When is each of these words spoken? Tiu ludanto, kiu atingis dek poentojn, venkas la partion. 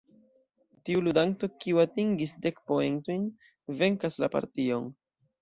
Tiu 0.87 1.03
ludanto, 1.07 1.49
kiu 1.63 1.81
atingis 1.83 2.33
dek 2.47 2.57
poentojn, 2.73 3.29
venkas 3.83 4.19
la 4.27 4.33
partion. 4.39 4.91